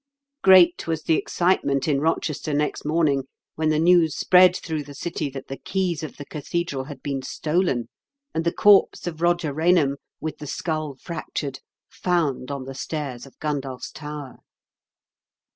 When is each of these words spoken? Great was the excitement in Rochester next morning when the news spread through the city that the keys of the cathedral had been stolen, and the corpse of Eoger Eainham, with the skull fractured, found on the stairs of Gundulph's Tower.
Great 0.41 0.87
was 0.87 1.03
the 1.03 1.13
excitement 1.13 1.87
in 1.87 2.01
Rochester 2.01 2.55
next 2.55 2.83
morning 2.85 3.25
when 3.53 3.69
the 3.69 3.77
news 3.77 4.15
spread 4.17 4.55
through 4.55 4.81
the 4.83 4.95
city 4.95 5.29
that 5.29 5.47
the 5.47 5.57
keys 5.57 6.01
of 6.01 6.17
the 6.17 6.25
cathedral 6.25 6.85
had 6.85 7.03
been 7.03 7.21
stolen, 7.21 7.87
and 8.33 8.43
the 8.43 8.51
corpse 8.51 9.05
of 9.05 9.17
Eoger 9.17 9.53
Eainham, 9.53 9.97
with 10.19 10.39
the 10.39 10.47
skull 10.47 10.95
fractured, 10.95 11.59
found 11.91 12.49
on 12.49 12.63
the 12.65 12.73
stairs 12.73 13.27
of 13.27 13.37
Gundulph's 13.37 13.91
Tower. 13.91 14.37